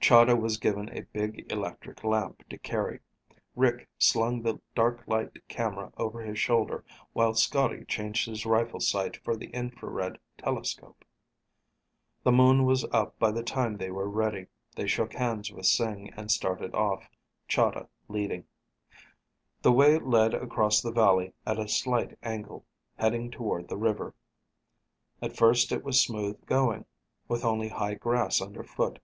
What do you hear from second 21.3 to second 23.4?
at a slight angle, heading